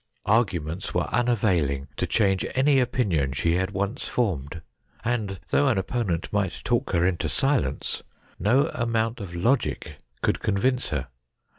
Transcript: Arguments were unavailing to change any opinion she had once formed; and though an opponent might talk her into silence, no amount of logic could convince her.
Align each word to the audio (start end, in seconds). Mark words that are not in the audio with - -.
Arguments 0.25 0.95
were 0.95 1.07
unavailing 1.13 1.87
to 1.97 2.07
change 2.07 2.43
any 2.55 2.79
opinion 2.79 3.33
she 3.33 3.53
had 3.53 3.69
once 3.69 4.07
formed; 4.07 4.63
and 5.05 5.39
though 5.49 5.67
an 5.67 5.77
opponent 5.77 6.27
might 6.33 6.63
talk 6.63 6.89
her 6.93 7.05
into 7.05 7.29
silence, 7.29 8.01
no 8.39 8.69
amount 8.69 9.19
of 9.19 9.35
logic 9.35 9.97
could 10.23 10.39
convince 10.39 10.89
her. 10.89 11.07